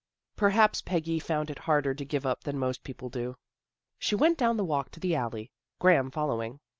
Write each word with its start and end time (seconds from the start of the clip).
Perhaps 0.35 0.81
Peggy 0.81 1.19
found 1.19 1.51
it 1.51 1.59
harder 1.69 1.93
to 1.93 2.03
give 2.03 2.25
up 2.25 2.43
than 2.43 2.57
most 2.57 2.83
people 2.83 3.07
do. 3.11 3.37
She 3.99 4.15
went 4.15 4.39
down 4.39 4.57
the 4.57 4.65
walk 4.65 4.89
to 4.93 4.99
the 4.99 5.13
alley, 5.13 5.51
Graham 5.77 6.09
following. 6.09 6.59